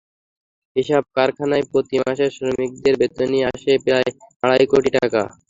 [0.75, 4.09] এসব কারখানায় প্রতি মাসে শ্রমিকদের বেতনই আসে প্রায়
[4.43, 5.21] আড়াই কোটি টাকা।